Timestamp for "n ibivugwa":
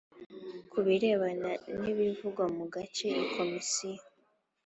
1.79-2.45